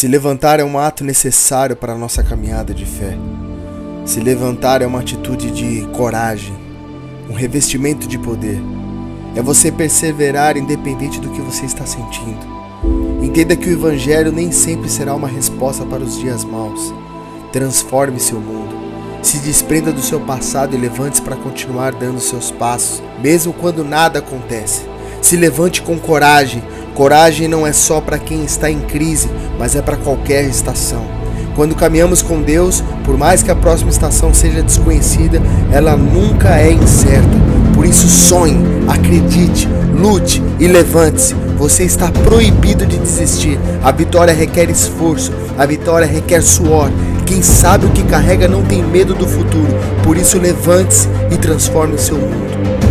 Se 0.00 0.08
levantar 0.08 0.58
é 0.58 0.64
um 0.64 0.78
ato 0.78 1.04
necessário 1.04 1.76
para 1.76 1.92
a 1.92 1.94
nossa 1.94 2.22
caminhada 2.22 2.72
de 2.72 2.86
fé. 2.86 3.18
Se 4.06 4.18
levantar 4.18 4.80
é 4.80 4.86
uma 4.86 5.00
atitude 5.00 5.50
de 5.50 5.86
coragem, 5.88 6.54
um 7.28 7.34
revestimento 7.34 8.08
de 8.08 8.18
poder. 8.18 8.58
É 9.36 9.42
você 9.42 9.70
perseverar 9.70 10.56
independente 10.56 11.20
do 11.20 11.28
que 11.28 11.42
você 11.42 11.66
está 11.66 11.84
sentindo. 11.84 12.40
Entenda 13.20 13.54
que 13.54 13.68
o 13.68 13.72
Evangelho 13.74 14.32
nem 14.32 14.50
sempre 14.50 14.88
será 14.88 15.14
uma 15.14 15.28
resposta 15.28 15.84
para 15.84 16.02
os 16.02 16.18
dias 16.18 16.44
maus. 16.44 16.94
Transforme 17.52 18.18
seu 18.18 18.40
mundo. 18.40 18.74
Se 19.22 19.36
desprenda 19.40 19.92
do 19.92 20.00
seu 20.00 20.18
passado 20.18 20.74
e 20.74 20.80
levante-se 20.80 21.20
para 21.20 21.36
continuar 21.36 21.92
dando 21.92 22.20
seus 22.20 22.50
passos, 22.50 23.02
mesmo 23.20 23.52
quando 23.52 23.84
nada 23.84 24.20
acontece. 24.20 24.80
Se 25.20 25.36
levante 25.36 25.82
com 25.82 25.98
coragem. 25.98 26.62
Coragem 26.94 27.48
não 27.48 27.66
é 27.66 27.72
só 27.72 28.00
para 28.00 28.18
quem 28.18 28.44
está 28.44 28.70
em 28.70 28.80
crise, 28.80 29.28
mas 29.58 29.74
é 29.74 29.82
para 29.82 29.96
qualquer 29.96 30.44
estação. 30.44 31.04
Quando 31.54 31.74
caminhamos 31.74 32.22
com 32.22 32.40
Deus, 32.40 32.82
por 33.04 33.18
mais 33.18 33.42
que 33.42 33.50
a 33.50 33.56
próxima 33.56 33.90
estação 33.90 34.32
seja 34.32 34.62
desconhecida, 34.62 35.42
ela 35.72 35.96
nunca 35.96 36.56
é 36.58 36.72
incerta. 36.72 37.28
Por 37.74 37.84
isso, 37.84 38.08
sonhe, 38.08 38.58
acredite, 38.88 39.68
lute 39.94 40.42
e 40.58 40.66
levante-se. 40.66 41.34
Você 41.58 41.84
está 41.84 42.10
proibido 42.10 42.86
de 42.86 42.98
desistir. 42.98 43.58
A 43.82 43.90
vitória 43.90 44.32
requer 44.32 44.70
esforço, 44.70 45.32
a 45.58 45.66
vitória 45.66 46.06
requer 46.06 46.42
suor. 46.42 46.90
Quem 47.26 47.42
sabe 47.42 47.86
o 47.86 47.90
que 47.90 48.02
carrega 48.04 48.48
não 48.48 48.62
tem 48.62 48.82
medo 48.82 49.14
do 49.14 49.26
futuro. 49.26 49.74
Por 50.02 50.16
isso, 50.16 50.38
levante-se 50.38 51.08
e 51.30 51.36
transforme 51.36 51.94
o 51.94 51.98
seu 51.98 52.16
mundo. 52.16 52.89